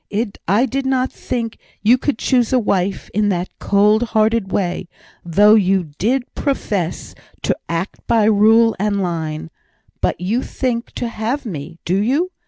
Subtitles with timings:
[0.47, 4.89] I did not think you could choose a wife in that cold hearted way,
[5.23, 9.51] though you did profess to act by rule and line;
[10.01, 12.31] but you think to have me, do you?